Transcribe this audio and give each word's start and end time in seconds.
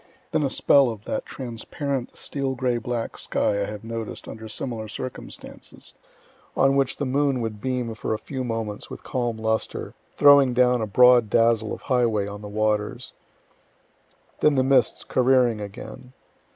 Then 0.31 0.41
a 0.41 0.49
spell 0.49 0.89
of 0.89 1.05
that 1.05 1.27
transparent 1.27 2.17
steel 2.17 2.55
gray 2.55 2.79
black 2.79 3.19
sky 3.19 3.61
I 3.61 3.65
have 3.65 3.83
noticed 3.83 4.27
under 4.27 4.47
similar 4.49 4.87
circumstances, 4.87 5.93
on 6.57 6.75
which 6.75 6.97
the 6.97 7.05
moon 7.05 7.39
would 7.41 7.61
beam 7.61 7.93
for 7.93 8.15
a 8.15 8.17
few 8.17 8.43
moments 8.43 8.89
with 8.89 9.03
calm 9.03 9.37
lustre, 9.37 9.93
throwing 10.17 10.55
down 10.55 10.81
a 10.81 10.87
broad 10.87 11.29
dazzle 11.29 11.71
of 11.71 11.83
highway 11.83 12.25
on 12.25 12.41
the 12.41 12.49
waters; 12.49 13.13
then 14.39 14.55
the 14.55 14.63
mists 14.63 15.03
careering 15.03 15.61
again. 15.61 16.13